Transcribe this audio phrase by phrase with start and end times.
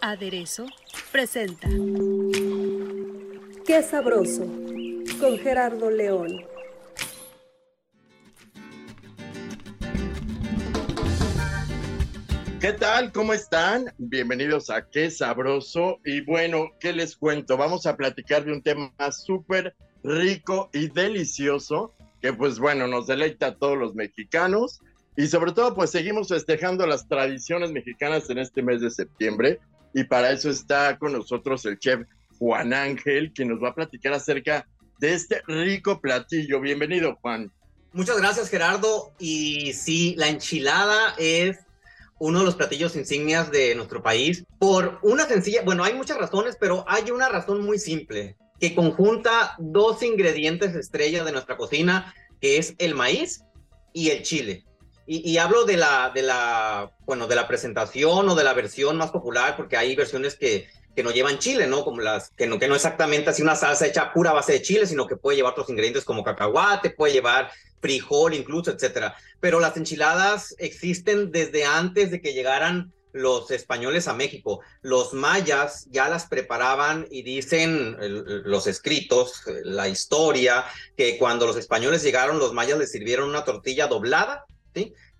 [0.00, 0.66] Aderezo
[1.12, 1.68] presenta
[3.64, 4.44] Qué sabroso
[5.20, 6.44] con Gerardo León.
[12.60, 13.12] ¿Qué tal?
[13.12, 13.92] ¿Cómo están?
[13.98, 16.00] Bienvenidos a Qué Sabroso.
[16.04, 17.56] Y bueno, ¿qué les cuento?
[17.56, 23.48] Vamos a platicar de un tema súper rico y delicioso que pues bueno, nos deleita
[23.48, 24.80] a todos los mexicanos.
[25.16, 29.60] Y sobre todo pues seguimos festejando las tradiciones mexicanas en este mes de septiembre.
[29.94, 32.00] Y para eso está con nosotros el chef
[32.38, 34.66] Juan Ángel, que nos va a platicar acerca
[34.98, 36.60] de este rico platillo.
[36.60, 37.52] Bienvenido, Juan.
[37.92, 39.14] Muchas gracias, Gerardo.
[39.20, 41.58] Y sí, la enchilada es
[42.18, 46.56] uno de los platillos insignias de nuestro país por una sencilla, bueno, hay muchas razones,
[46.58, 52.56] pero hay una razón muy simple que conjunta dos ingredientes estrella de nuestra cocina, que
[52.56, 53.42] es el maíz
[53.92, 54.64] y el chile.
[55.06, 59.10] Y, hablo de la, de la, bueno, de la presentación o de la versión más
[59.10, 61.84] popular, porque hay versiones que, que no llevan chile, ¿no?
[61.84, 64.86] Como las, que no, que no exactamente así una salsa hecha pura base de chile,
[64.86, 67.50] sino que puede llevar otros ingredientes como cacahuate, puede llevar
[67.82, 69.14] frijol incluso, etcétera.
[69.40, 74.60] Pero las enchiladas existen desde antes de que llegaran los españoles a México.
[74.82, 77.96] Los mayas ya las preparaban y dicen
[78.44, 80.64] los escritos, la historia,
[80.96, 84.44] que cuando los españoles llegaron, los mayas les sirvieron una tortilla doblada,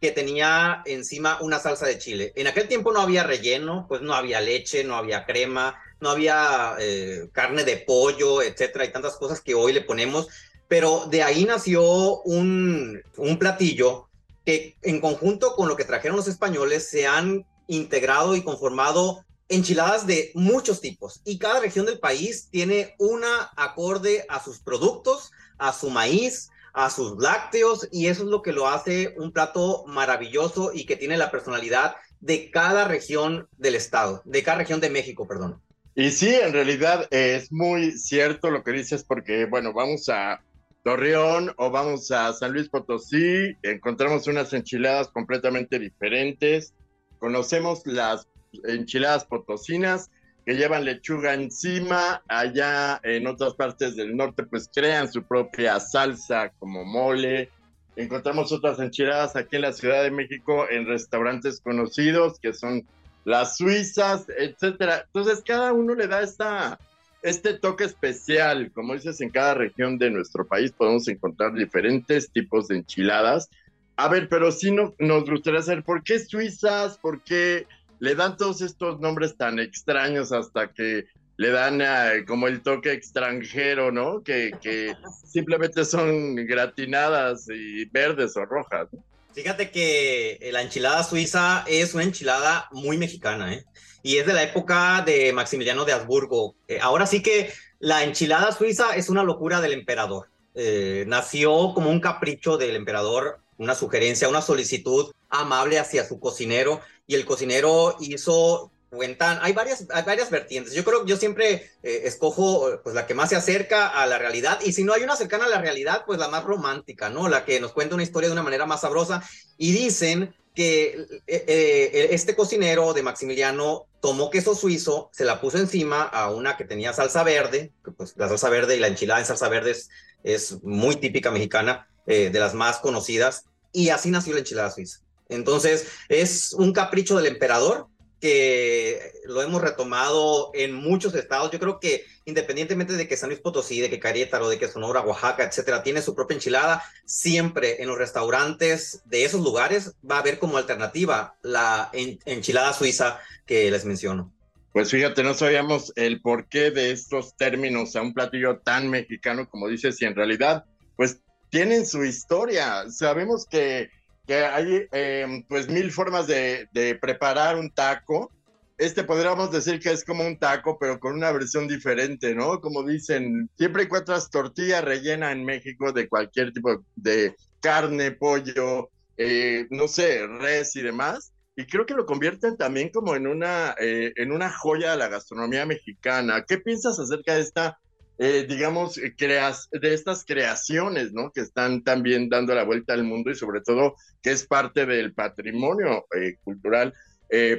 [0.01, 2.33] que tenía encima una salsa de chile.
[2.37, 6.75] En aquel tiempo no había relleno, pues no había leche, no había crema, no había
[6.79, 10.29] eh, carne de pollo, etcétera, y tantas cosas que hoy le ponemos.
[10.69, 14.09] Pero de ahí nació un, un platillo
[14.45, 20.07] que en conjunto con lo que trajeron los españoles se han integrado y conformado enchiladas
[20.07, 25.73] de muchos tipos y cada región del país tiene una acorde a sus productos, a
[25.73, 30.73] su maíz, a sus lácteos y eso es lo que lo hace un plato maravilloso
[30.75, 35.27] y que tiene la personalidad de cada región del estado, de cada región de México,
[35.27, 35.63] perdón.
[35.95, 40.43] Y sí, en realidad es muy cierto lo que dices porque, bueno, vamos a
[40.83, 46.75] Torreón o vamos a San Luis Potosí, encontramos unas enchiladas completamente diferentes,
[47.21, 48.27] conocemos las
[48.65, 50.11] enchiladas potosinas,
[50.45, 56.51] que llevan lechuga encima, allá en otras partes del norte pues crean su propia salsa
[56.59, 57.51] como mole.
[57.97, 62.85] Encontramos otras enchiladas aquí en la Ciudad de México en restaurantes conocidos que son
[63.25, 65.05] las suizas, etcétera.
[65.07, 66.79] Entonces cada uno le da esta,
[67.23, 68.71] este toque especial.
[68.73, 73.49] Como dices, en cada región de nuestro país podemos encontrar diferentes tipos de enchiladas.
[73.97, 77.67] A ver, pero sí no, nos gustaría saber por qué suizas, por qué
[78.05, 81.07] le dan todos estos nombres tan extraños hasta que
[81.37, 84.23] le dan uh, como el toque extranjero, ¿no?
[84.23, 84.95] Que, que
[85.27, 88.89] simplemente son gratinadas y verdes o rojas.
[88.93, 89.03] ¿no?
[89.33, 93.65] Fíjate que la enchilada suiza es una enchilada muy mexicana, ¿eh?
[94.03, 96.55] Y es de la época de Maximiliano de Habsburgo.
[96.69, 100.29] Eh, ahora sí que la enchilada suiza es una locura del emperador.
[100.55, 106.81] Eh, nació como un capricho del emperador, una sugerencia, una solicitud amable hacia su cocinero
[107.07, 110.73] y el cocinero hizo cuentan, hay varias, hay varias vertientes.
[110.73, 114.19] Yo creo que yo siempre eh, escojo pues la que más se acerca a la
[114.19, 117.29] realidad y si no hay una cercana a la realidad, pues la más romántica, ¿no?
[117.29, 119.23] La que nos cuenta una historia de una manera más sabrosa
[119.59, 125.59] y dicen que eh, eh, este cocinero de Maximiliano tomó queso suizo, se la puso
[125.59, 129.27] encima a una que tenía salsa verde, pues la salsa verde y la enchilada en
[129.27, 129.91] salsa verde es,
[130.23, 135.01] es muy típica mexicana, de las más conocidas, y así nació la enchilada suiza.
[135.29, 137.89] Entonces, es un capricho del emperador
[138.21, 141.51] que lo hemos retomado en muchos estados.
[141.51, 145.03] Yo creo que independientemente de que San Luis Potosí, de que Querétaro, de que Sonora,
[145.03, 150.19] Oaxaca, etcétera, tiene su propia enchilada, siempre en los restaurantes de esos lugares va a
[150.21, 154.33] haber como alternativa la enchilada suiza que les menciono.
[154.73, 159.69] Pues fíjate, no sabíamos el porqué de estos términos a un platillo tan mexicano como
[159.69, 160.65] dices, y en realidad,
[160.97, 161.19] pues
[161.55, 162.91] tienen su historia.
[162.91, 163.89] Sabemos que
[164.27, 168.33] que hay eh, pues mil formas de, de, preparar un taco.
[168.77, 172.61] Este podríamos decir que es como un taco, pero con una versión diferente, ¿no?
[172.61, 179.69] Como dicen, siempre encuentras tortilla rellena en México de cualquier tipo de carne, pollo, eh,
[179.71, 181.31] no sé, res y demás.
[181.55, 185.09] y creo que lo convierten también como en una, eh, en una joya de la
[185.09, 186.45] gastronomía mexicana.
[186.49, 187.79] ¿Qué piensas acerca de esta,
[188.19, 191.31] eh, digamos, creas, de estas creaciones, ¿no?
[191.33, 195.13] Que están también dando la vuelta al mundo y sobre todo que es parte del
[195.15, 196.95] patrimonio eh, cultural,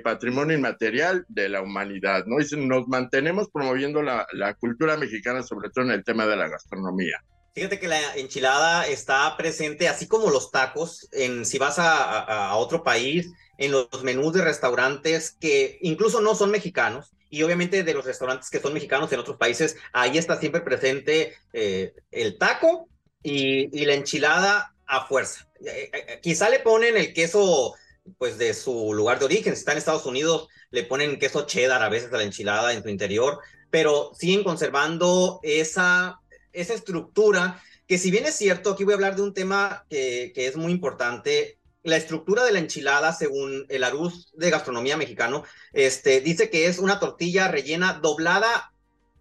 [0.06, 2.40] patrimonio inmaterial de la humanidad, ¿no?
[2.40, 6.48] Y nos mantenemos promoviendo la, la cultura mexicana, sobre todo en el tema de la
[6.48, 7.22] gastronomía.
[7.56, 12.56] Fíjate que la enchilada está presente, así como los tacos, en si vas a, a,
[12.58, 17.94] otro país, en los menús de restaurantes que incluso no son mexicanos, y obviamente de
[17.94, 22.88] los restaurantes que son mexicanos en otros países, ahí está siempre presente eh, el taco
[23.22, 25.46] y, y, la enchilada a fuerza.
[25.66, 27.74] Eh, eh, quizá le ponen el queso
[28.18, 31.84] pues de su lugar de origen, si está en Estados Unidos, le ponen queso cheddar
[31.84, 33.40] a veces a la enchilada en su interior,
[33.70, 36.22] pero siguen conservando esa
[36.54, 40.32] esa estructura, que si bien es cierto, aquí voy a hablar de un tema que,
[40.34, 45.44] que es muy importante, la estructura de la enchilada, según el Arús de Gastronomía Mexicano,
[45.72, 48.72] este, dice que es una tortilla rellena doblada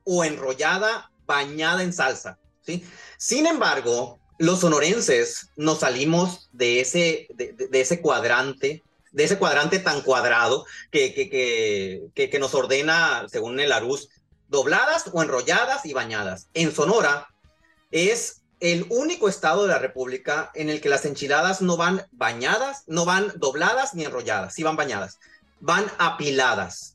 [0.03, 2.39] o enrollada, bañada en salsa.
[2.63, 2.83] ¿sí?
[3.19, 8.83] Sin embargo, los sonorenses nos salimos de ese, de, ese cuadrante,
[9.13, 14.09] de ese cuadrante tan cuadrado que, que, que, que, nos ordena, según el Arús,
[14.49, 16.49] dobladas o enrolladas y bañadas.
[16.55, 17.29] En Sonora
[17.91, 22.85] es el único estado de la República en el que las enchiladas no van bañadas,
[22.87, 25.19] no van dobladas ni enrolladas, sí van bañadas,
[25.61, 26.93] van apiladas.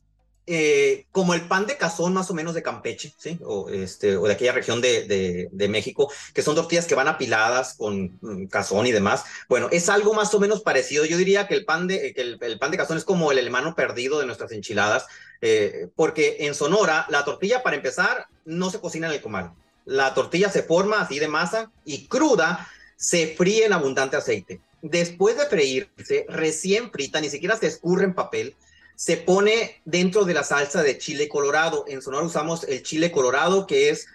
[0.52, 3.38] Eh, como el pan de cazón más o menos de Campeche, ¿sí?
[3.44, 8.18] O, este, o de aquella región de, México, que son tortillas que van apiladas con
[8.20, 9.22] mm, cazón y demás.
[9.48, 11.04] Bueno, es algo más o menos parecido.
[11.04, 13.38] Yo diría que el pan de, que el, el pan de cazón es como el
[13.38, 15.06] hermano perdido de nuestras enchiladas,
[15.40, 19.52] eh, porque en Sonora la tortilla, para empezar, no se cocina en el comal.
[19.84, 22.68] La tortilla se forma así de masa y cruda
[23.00, 24.60] se fríe en abundante aceite.
[24.82, 28.54] Después de freírse, recién frita, ni siquiera se escurre en papel,
[28.94, 31.86] se pone dentro de la salsa de chile colorado.
[31.88, 34.06] En Sonora usamos el chile colorado, que es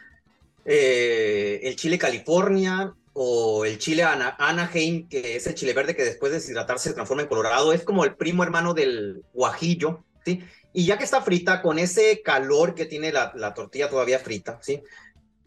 [0.66, 6.32] eh, el chile California o el chile Anaheim, que es el chile verde que después
[6.32, 7.74] de deshidratarse se transforma en colorado.
[7.74, 10.44] Es como el primo hermano del guajillo, ¿sí?
[10.74, 14.84] Y ya que está frita, con ese calor que tiene la tortilla todavía frita, ¿sí?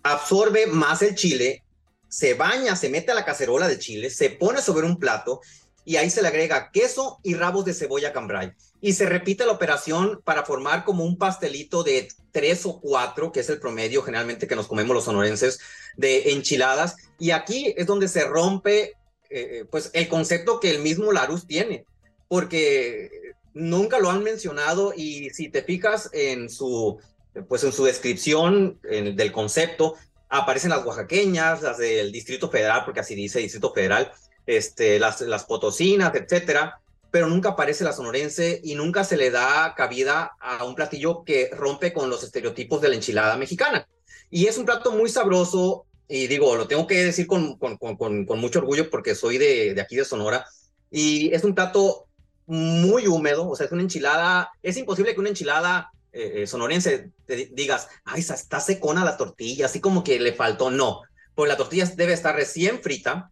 [0.02, 1.64] Absorbe más el chile,
[2.08, 5.40] se baña, se mete a la cacerola de chile, se pone sobre un plato
[5.84, 8.52] y ahí se le agrega queso y rabos de cebolla cambray.
[8.80, 13.40] Y se repite la operación para formar como un pastelito de tres o cuatro, que
[13.40, 15.58] es el promedio generalmente que nos comemos los sonorenses,
[15.96, 16.96] de enchiladas.
[17.18, 18.92] Y aquí es donde se rompe
[19.30, 21.84] eh, pues el concepto que el mismo Larus tiene,
[22.28, 23.10] porque
[23.54, 26.98] nunca lo han mencionado y si te fijas en su,
[27.46, 29.94] pues en su descripción del concepto,
[30.28, 34.12] aparecen las oaxaqueñas, las del Distrito Federal, porque así dice Distrito Federal,
[34.46, 36.80] este, las, las potosinas, etcétera,
[37.10, 41.50] pero nunca aparece la sonorense y nunca se le da cabida a un platillo que
[41.52, 43.88] rompe con los estereotipos de la enchilada mexicana.
[44.30, 48.26] Y es un plato muy sabroso, y digo, lo tengo que decir con, con, con,
[48.26, 50.46] con mucho orgullo porque soy de, de, aquí de Sonora,
[50.90, 52.06] y es un plato
[52.46, 57.50] muy húmedo, o sea, es una enchilada, es imposible que una enchilada eh, sonorense te
[57.52, 61.02] digas, ay, está secona la tortilla, así como que le faltó, no,
[61.34, 63.30] pues la tortilla debe estar recién frita,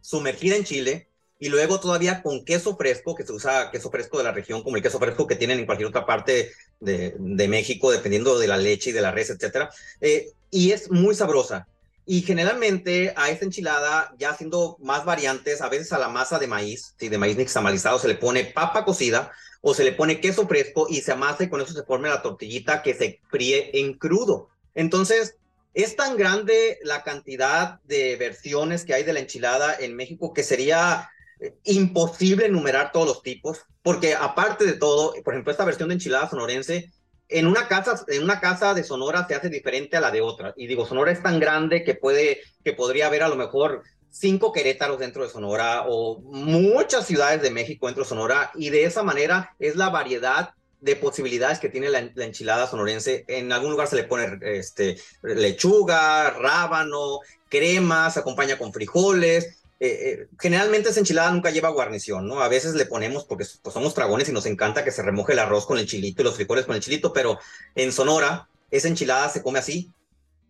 [0.00, 1.08] sumergida en chile
[1.40, 4.76] y luego todavía con queso fresco, que se usa queso fresco de la región, como
[4.76, 8.56] el queso fresco que tienen en cualquier otra parte de, de México, dependiendo de la
[8.56, 9.70] leche y de la res, etcétera.
[10.00, 11.68] Eh, y es muy sabrosa.
[12.06, 16.46] Y generalmente a esta enchilada, ya haciendo más variantes, a veces a la masa de
[16.46, 17.08] maíz, ¿sí?
[17.08, 21.00] de maíz nixtamalizado, se le pone papa cocida o se le pone queso fresco y
[21.00, 24.48] se amasa y con eso se forma la tortillita que se fríe en crudo.
[24.74, 25.36] Entonces,
[25.74, 30.42] es tan grande la cantidad de versiones que hay de la enchilada en México que
[30.42, 31.10] sería
[31.40, 35.94] eh, imposible enumerar todos los tipos, porque aparte de todo, por ejemplo, esta versión de
[35.94, 36.92] enchilada sonorense,
[37.28, 40.54] en una casa, en una casa de Sonora se hace diferente a la de otra.
[40.56, 44.52] Y digo, Sonora es tan grande que puede, que podría haber a lo mejor cinco
[44.52, 48.50] Querétaros dentro de Sonora o muchas ciudades de México dentro de Sonora.
[48.54, 50.50] Y de esa manera es la variedad
[50.80, 53.24] de posibilidades que tiene la, la, enchilada sonorense.
[53.28, 59.58] En algún lugar se le pone este, lechuga, rábano, crema, se acompaña con frijoles.
[59.80, 62.40] Eh, eh, generalmente esa enchilada nunca lleva guarnición, ¿no?
[62.40, 65.38] A veces le ponemos, porque pues, somos dragones y nos encanta que se remoje el
[65.38, 67.38] arroz con el chilito y los frijoles con el chilito, pero
[67.76, 69.92] en Sonora esa enchilada se come así,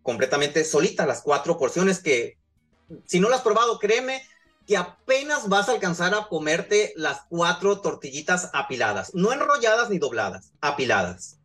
[0.03, 2.39] completamente solita, las cuatro porciones que,
[3.05, 4.23] si no las has probado, créeme,
[4.67, 10.53] que apenas vas a alcanzar a comerte las cuatro tortillitas apiladas, no enrolladas ni dobladas,
[10.61, 11.39] apiladas.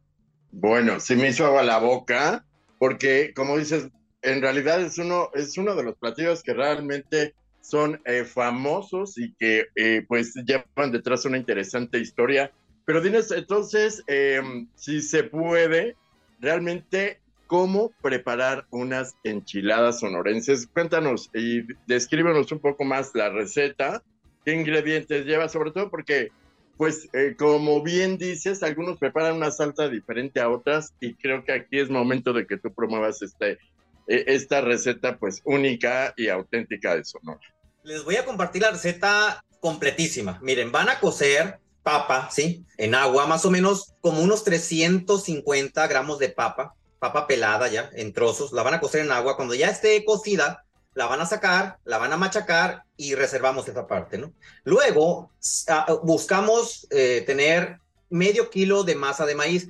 [0.51, 2.45] Bueno, sí me hizo agua la boca,
[2.79, 3.87] porque como dices,
[4.21, 9.33] en realidad es uno, es uno de los platillos que realmente son eh, famosos y
[9.35, 12.51] que eh, pues llevan detrás una interesante historia.
[12.85, 15.95] Pero dinos entonces, em, si se puede,
[16.39, 17.21] realmente,
[17.53, 20.65] ¿cómo preparar unas enchiladas sonorenses?
[20.65, 24.01] Cuéntanos y descríbenos un poco más la receta,
[24.43, 26.31] qué ingredientes lleva, sobre todo porque,
[26.77, 31.53] pues, eh, como bien dices, algunos preparan una salsa diferente a otras y creo que
[31.53, 33.59] aquí es momento de que tú promuevas este
[34.07, 37.53] e, esta receta pues única y auténtica de Sonora.
[37.83, 40.39] Les voy a compartir la receta completísima.
[40.41, 42.65] Miren, van a cocer papa, ¿sí?
[42.79, 48.13] En agua, más o menos como unos 350 gramos de papa, papa pelada ya, en
[48.13, 48.53] trozos.
[48.53, 49.35] La van a cocer en agua.
[49.35, 53.87] Cuando ya esté cocida, la van a sacar, la van a machacar y reservamos esa
[53.87, 54.31] parte, ¿no?
[54.63, 55.29] Luego,
[55.67, 57.79] ah, buscamos eh, tener
[58.09, 59.67] medio kilo de masa de maíz.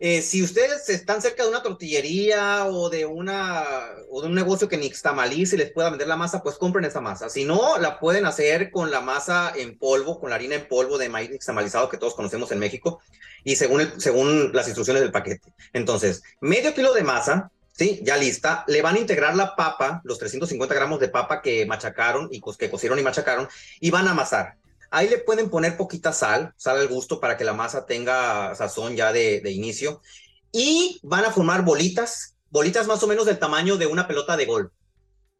[0.00, 3.64] Eh, si ustedes están cerca de una tortillería o de, una,
[4.10, 7.00] o de un negocio que nixtamalice y les pueda vender la masa, pues compren esa
[7.00, 7.30] masa.
[7.30, 10.98] Si no, la pueden hacer con la masa en polvo, con la harina en polvo
[10.98, 13.00] de maíz nixtamalizado que todos conocemos en México
[13.44, 15.52] y según, según las instrucciones del paquete.
[15.72, 18.00] Entonces, medio kilo de masa, ¿sí?
[18.02, 18.64] Ya lista.
[18.66, 22.68] Le van a integrar la papa, los 350 gramos de papa que machacaron y que
[22.68, 23.48] cocieron y machacaron
[23.80, 24.56] y van a amasar.
[24.94, 28.94] Ahí le pueden poner poquita sal, sal al gusto para que la masa tenga sazón
[28.94, 30.00] ya de, inicio.
[30.52, 34.46] Y van a formar bolitas, bolitas más o menos del tamaño de una pelota de
[34.46, 34.70] golf.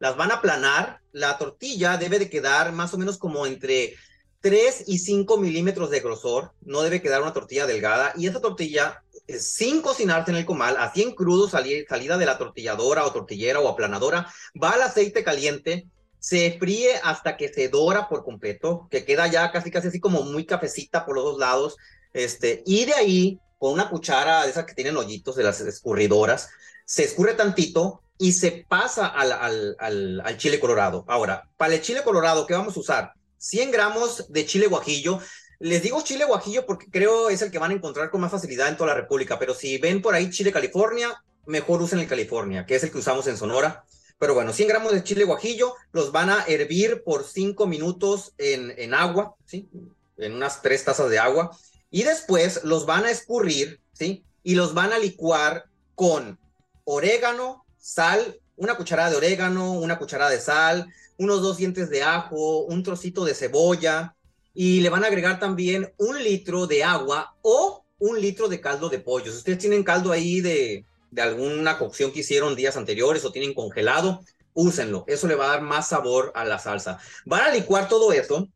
[0.00, 0.98] Las van a aplanar.
[1.12, 3.94] La tortilla debe de quedar más o menos como entre
[4.40, 6.50] 3 y 5 milímetros de grosor.
[6.62, 8.12] No debe quedar una tortilla delgada.
[8.16, 12.38] Y esa tortilla, eh, sin cocinarse en el comal, así en crudo, salida de la
[12.38, 14.28] tortilladora o tortillera o aplanadora,
[14.60, 15.86] va al aceite caliente
[16.24, 20.22] se fríe hasta que se dora por completo, que queda ya casi casi así como
[20.22, 21.76] muy cafecita por los dos lados,
[22.14, 26.48] este, y de ahí, con una cuchara de esas que tienen hoyitos, de las escurridoras,
[26.86, 29.76] se escurre tantito y se pasa al, al,
[30.24, 31.04] al, chile colorado.
[31.08, 33.12] Ahora, para el chile colorado, ¿qué vamos a usar?
[33.36, 35.20] 100 gramos de chile guajillo.
[35.58, 38.68] Les digo chile guajillo porque creo es el que van a encontrar con más facilidad
[38.68, 42.64] en toda la República, pero si ven por ahí chile California, mejor usen el California,
[42.64, 43.84] que es el que usamos en Sonora.
[44.18, 48.94] Pero bueno, 100 gramos de chile guajillo los van a hervir por 5 minutos en,
[48.94, 49.68] agua, ¿sí?
[50.16, 51.56] En unas 3 tazas de agua.
[51.90, 54.24] Y después los van a escurrir, ¿sí?
[54.42, 56.38] Y los van a licuar con
[56.84, 62.60] orégano, sal, una cucharada de orégano, una cucharada de sal, unos dos dientes de ajo,
[62.60, 64.14] un trocito de cebolla.
[64.54, 68.88] Y le van a agregar también un litro de agua o un litro de caldo
[68.88, 69.32] de pollo.
[69.32, 73.54] Si ustedes tienen caldo ahí de, de alguna cocción que hicieron días anteriores o tienen
[73.54, 74.20] congelado,
[74.52, 75.04] úsenlo.
[75.06, 76.98] Eso le va a dar más sabor a la salsa.
[77.24, 78.48] Van a licuar todo eso.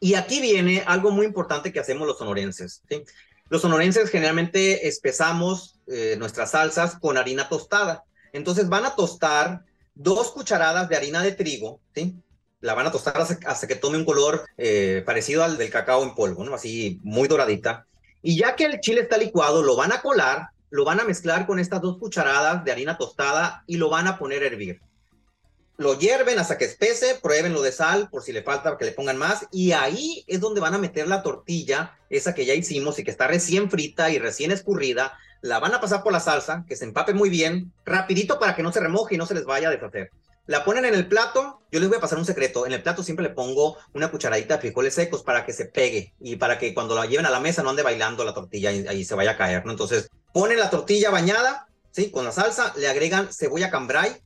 [0.00, 2.82] Y aquí viene algo muy importante que hacemos los sonorenses.
[3.50, 8.04] Los sonorenses generalmente espesamos eh, nuestras salsas con harina tostada.
[8.32, 11.78] Entonces van a tostar dos cucharadas de harina de trigo.
[12.60, 16.14] La van a tostar hasta, que tome un color eh, parecido al del cacao en
[16.14, 16.54] polvo, ¿no?
[16.54, 17.86] Así muy doradita.
[18.22, 21.46] Y ya que el chile está licuado, lo van a colar lo van a mezclar
[21.46, 24.80] con estas dos cucharadas de harina tostada y lo van a poner a hervir.
[25.76, 28.92] Lo hierven hasta que espese, prueben lo de sal por si le falta que le
[28.92, 32.98] pongan más y ahí es donde van a meter la tortilla, esa que ya hicimos
[32.98, 35.12] y que está recién frita y recién escurrida,
[35.42, 38.62] la van a pasar por la salsa, que se empape muy bien, rapidito para que
[38.62, 40.10] no se remoje y no se les vaya a deshacer.
[40.46, 43.02] La ponen en el plato, yo les voy a pasar un secreto, en el plato
[43.02, 46.72] siempre le pongo una cucharadita de frijoles secos para que se pegue y para que
[46.72, 49.32] cuando la lleven a la mesa no ande bailando la tortilla y ahí se vaya
[49.32, 49.72] a caer, ¿no?
[49.72, 52.10] Entonces ponen la tortilla bañada, ¿sí?
[52.10, 54.22] Con la salsa, le agregan cebolla cambray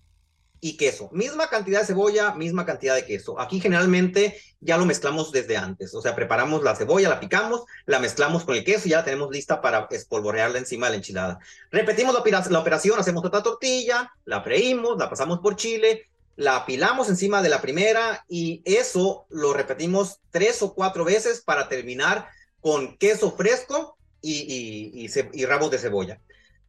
[0.61, 1.09] y queso.
[1.13, 3.39] Misma cantidad de cebolla, misma cantidad de queso.
[3.41, 7.99] Aquí generalmente ya lo mezclamos desde antes, o sea, preparamos la cebolla, la picamos, la
[7.99, 11.39] mezclamos con el queso y ya la tenemos lista para espolvorearla encima de la enchilada.
[11.71, 17.43] Repetimos la, operación, hacemos otra tortilla, la freímos, la pasamos por chile, la apilamos encima
[17.43, 22.29] de la primera y eso lo repetimos tres o cuatro veces para terminar
[22.61, 23.96] con queso fresco
[24.35, 26.21] y, y, rabos de cebolla.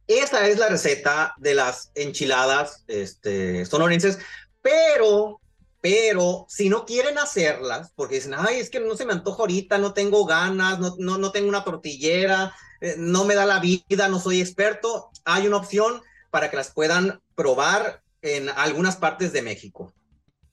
[0.06, 4.18] Esa es la receta de las enchiladas este, sonorenses,
[4.62, 5.40] pero,
[5.80, 9.78] pero si no quieren hacerlas, porque dicen, ay, es que no se me antoja ahorita,
[9.78, 14.08] no tengo ganas, no, no, no tengo una tortillera, eh, no me da la vida,
[14.08, 19.42] no soy experto, hay una opción para que las puedan probar en algunas partes de
[19.42, 19.92] México.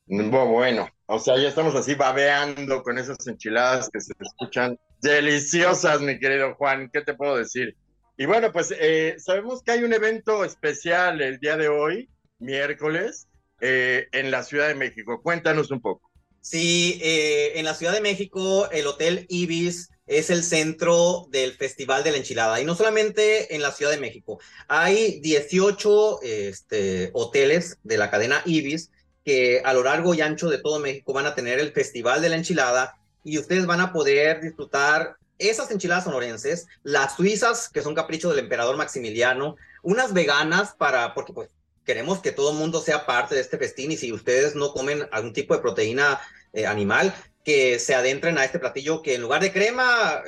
[0.08, 6.20] Bueno, o sea, ya estamos así babeando con esas enchiladas que se escuchan deliciosas, mi
[6.20, 6.90] querido Juan.
[6.92, 7.76] ¿Qué te puedo decir?
[8.18, 12.10] Y bueno, pues eh, sabemos que hay un evento especial el día de hoy,
[12.40, 13.28] miércoles,
[13.62, 15.22] eh, en la Ciudad de México.
[15.22, 16.10] Cuéntanos un poco.
[16.42, 22.04] Sí, eh, en la Ciudad de México, el Hotel Ibis es el centro del Festival
[22.04, 22.62] de la Enchilada.
[22.62, 28.42] Y no solamente en la Ciudad de México, hay 18 este, hoteles de la cadena
[28.46, 28.92] Ibis
[29.25, 32.29] que a lo largo y ancho de todo México van a tener el Festival de
[32.29, 37.96] la Enchilada y ustedes van a poder disfrutar esas enchiladas sonorenses, las suizas, que son
[37.96, 41.50] capricho del emperador Maximiliano, unas veganas para, porque pues
[41.84, 45.08] queremos que todo el mundo sea parte de este festín y si ustedes no comen
[45.12, 46.22] algún tipo de proteína
[46.53, 47.13] eh, animal,
[47.44, 50.22] que se adentren a este platillo que en lugar de crema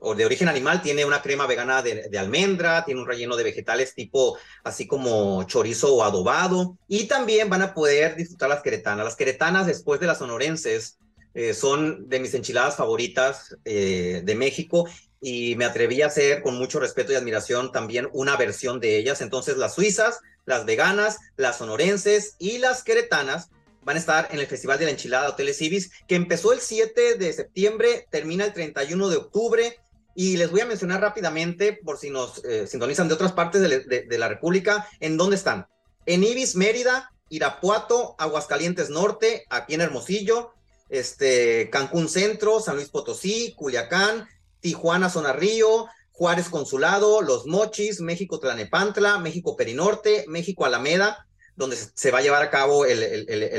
[0.00, 3.94] o de origen animal tiene una crema vegana de, almendra, tiene un relleno de vegetales
[3.94, 9.04] tipo así como chorizo o adobado y también van a poder disfrutar las queretanas.
[9.04, 10.98] Las queretanas después de las sonorenses
[11.34, 14.88] eh, son de mis enchiladas favoritas de México
[15.20, 19.20] y me atreví a hacer con mucho respeto y admiración también una versión de ellas.
[19.20, 23.50] Entonces las suizas, las veganas, las sonorenses y las queretanas
[23.82, 27.14] van a estar en el Festival de la Enchilada Hoteles Ibis, que empezó el 7
[27.14, 29.78] de septiembre, termina el 31 de octubre.
[30.20, 34.18] Y les voy a mencionar rápidamente, por si nos eh, sintonizan de otras partes de,
[34.18, 35.68] la República, en dónde están.
[36.06, 40.54] En Ibis, Mérida, Irapuato, Aguascalientes Norte, aquí en Hermosillo,
[40.88, 44.26] este, Cancún Centro, San Luis Potosí, Culiacán,
[44.58, 52.10] Tijuana, Zona Río, Juárez Consulado, Los Mochis, México Tlanepantla, México Perinorte, México Alameda, donde se
[52.10, 53.04] va a llevar a cabo el,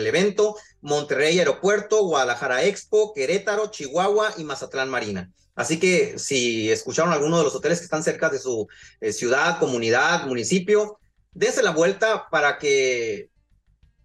[0.05, 5.31] evento, Monterrey Aeropuerto, Guadalajara Expo, Querétaro, Chihuahua y Mazatlán Marina.
[5.59, 8.69] Así que si escucharon alguno de los hoteles que están cerca de su
[9.01, 10.99] eh, ciudad, comunidad, municipio,
[11.33, 13.27] dense la vuelta para que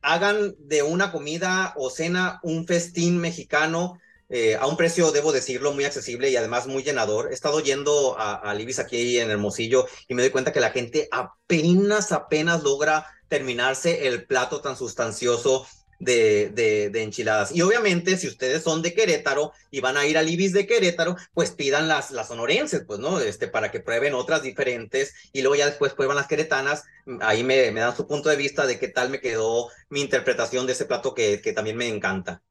[0.02, 5.72] hagan de una comida o cena un festín mexicano eh, a un precio, debo decirlo,
[5.72, 7.28] muy accesible y además muy llenador.
[7.30, 10.72] He estado yendo a, a Libis aquí en Hermosillo y me doy cuenta que la
[10.72, 17.54] gente apenas, apenas logra terminarse el plato tan sustancioso de, de, enchiladas.
[17.54, 21.16] Y obviamente, si ustedes son de Querétaro y van a ir al Ibis de Querétaro,
[21.32, 23.20] pues pidan las, las sonorenses, pues, ¿no?
[23.20, 26.84] Este, para que prueben otras diferentes y luego ya después prueban las queretanas.
[27.20, 30.66] Ahí me, me dan su punto de vista de qué tal me quedó mi interpretación
[30.66, 32.42] de ese plato que, que también me encanta.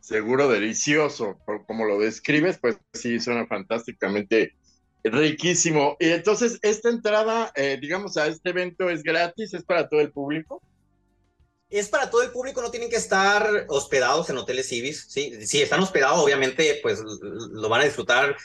[0.00, 1.36] Seguro delicioso,
[1.66, 4.54] como lo describes, pues sí, suena fantásticamente
[5.10, 5.96] riquísimo.
[5.98, 10.12] Y entonces, esta entrada, eh, digamos, a este evento es gratis, es para todo el
[10.12, 10.62] público.
[11.68, 15.46] Es para todo el público, no tienen que estar hospedados en hoteles Ibis, ¿sí?
[15.46, 18.36] Si están hospedados, obviamente, pues lo van a disfrutar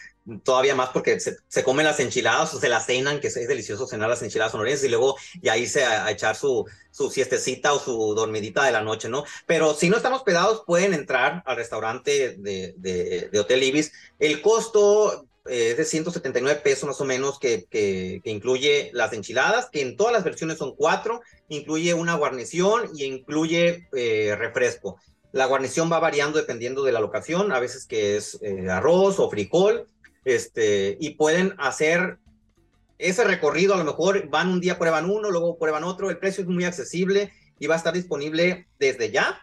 [0.43, 4.10] todavía más porque se, comen las enchiladas o se las cenan, que es, delicioso cenar
[4.10, 8.13] las enchiladas sonorenses y luego ya irse a, a, echar su, su siestecita o su
[8.15, 9.23] dormidita de la noche, ¿no?
[9.45, 13.91] Pero si no están hospedados, pueden entrar al restaurante de, de, de Hotel Ibis.
[14.19, 19.82] El costo es de 179 pesos más o menos que, que, incluye las enchiladas, que
[19.82, 24.97] en todas las versiones son cuatro, incluye una guarnición y incluye eh, refresco.
[25.32, 29.30] La guarnición va variando dependiendo de la locación, a veces que es eh, arroz o
[29.30, 29.88] frijol,
[30.25, 32.19] este, y pueden hacer
[32.99, 36.43] ese recorrido, a lo mejor van un día, prueban uno, luego prueban otro, el precio
[36.43, 39.41] es muy accesible y va a estar disponible desde ya.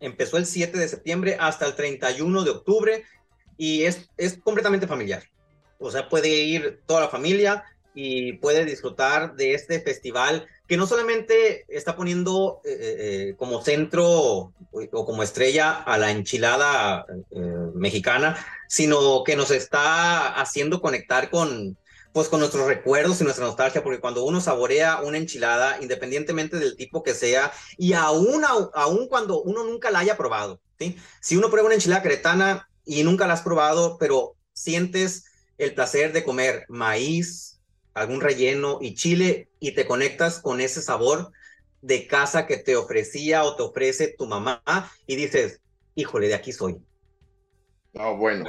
[0.00, 3.04] Empezó el 7 de septiembre hasta el 31 de octubre
[3.56, 5.22] y es, es completamente familiar.
[5.78, 7.64] O sea, puede ir toda la familia
[7.94, 13.62] y puede disfrutar de este festival que no solamente está poniendo eh, eh, eh, como
[13.62, 14.52] centro o,
[15.06, 17.06] como estrella a la enchilada
[17.74, 18.36] mexicana,
[18.68, 21.78] sino que nos está haciendo conectar con,
[22.12, 26.76] pues, con nuestros recuerdos y nuestra nostalgia, porque cuando uno saborea una enchilada, independientemente del
[26.76, 30.96] tipo que sea, y aún, aún cuando uno nunca la haya probado, ¿sí?
[31.20, 35.26] si uno prueba una enchilada cretana y nunca la has probado, pero sientes
[35.58, 37.60] el placer de comer maíz,
[37.92, 41.32] algún relleno y chile y te conectas con ese sabor
[41.82, 44.62] de casa que te ofrecía o te ofrece tu mamá
[45.06, 45.60] y dices,
[45.94, 46.76] híjole, de aquí soy.
[47.94, 48.44] No, bueno,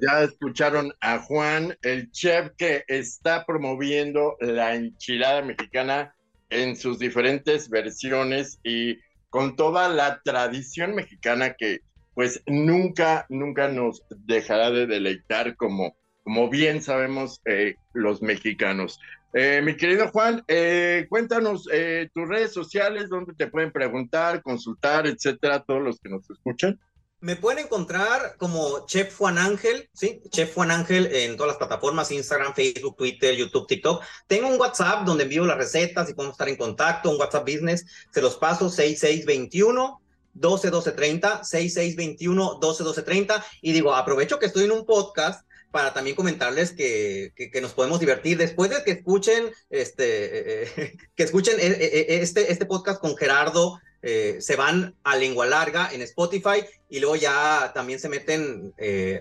[0.00, 6.14] ya escucharon a Juan, el chef que está promoviendo la enchilada mexicana
[6.48, 11.80] en sus diferentes versiones y con toda la tradición mexicana que
[12.16, 18.98] pues nunca, nunca nos dejará de deleitar como, como bien sabemos eh, los mexicanos.
[19.34, 21.68] Eh, mi querido Juan, eh, cuéntanos
[22.14, 26.80] tus redes sociales, donde te pueden preguntar, consultar, etcétera, todos los que nos escuchan.
[27.20, 30.22] Me pueden encontrar como Chef Juan Ángel, ¿sí?
[30.30, 34.02] Chef Juan Ángel en todas las plataformas, Instagram, Facebook, Twitter, YouTube, TikTok.
[34.26, 37.84] Tengo un WhatsApp donde envío las recetas y podemos estar en contacto, un WhatsApp Business.
[38.10, 40.00] Se los paso 6621
[40.36, 43.44] 12 12 30, 6621 12 12 30.
[43.62, 45.46] Y digo, aprovecho que estoy en un podcast
[45.76, 50.96] para también comentarles que, que, nos podemos divertir después de que escuchen este, eh, eh,
[51.14, 53.78] que escuchen eh, este, este podcast con Gerardo.
[54.00, 58.72] se van a lengua larga en Spotify y luego ya también se meten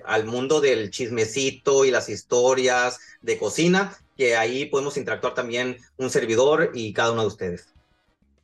[0.05, 6.09] al mundo del chismecito y las historias de cocina, que ahí podemos interactuar también un
[6.09, 7.74] servidor y cada uno de ustedes.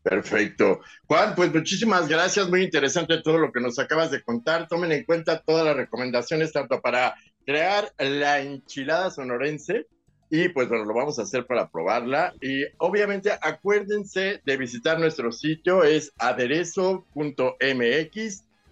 [0.03, 0.81] Perfecto.
[1.05, 4.67] Juan, pues muchísimas gracias, muy interesante todo lo que nos acabas de contar.
[4.67, 9.85] Tomen en cuenta todas las recomendaciones, tanto para crear la enchilada sonorense
[10.31, 12.33] y pues lo vamos a hacer para probarla.
[12.41, 17.13] Y obviamente acuérdense de visitar nuestro sitio, es aderezo.mx,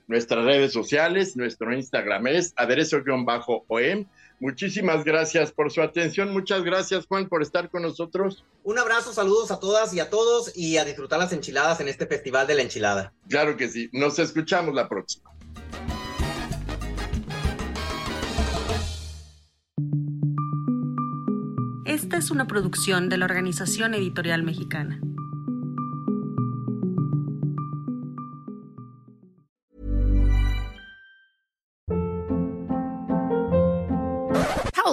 [0.08, 4.06] nuestras redes sociales, nuestro Instagram es aderezo-om.
[4.40, 6.32] Muchísimas gracias por su atención.
[6.32, 8.46] Muchas gracias, Juan, por estar con nosotros.
[8.64, 12.08] Un abrazo, saludos a todas y a todos y a disfrutar las enchiladas en este
[12.08, 13.14] Festival de la Enchilada.
[13.28, 13.90] Claro que sí.
[13.92, 15.30] Nos escuchamos la próxima.
[21.86, 25.02] Esta es una producción de la Organización Editorial Mexicana.